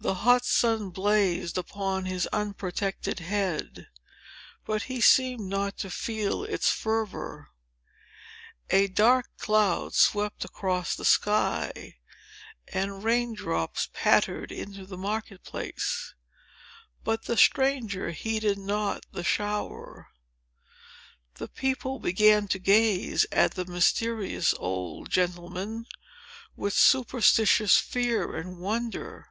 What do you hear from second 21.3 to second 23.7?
The people began to gaze at the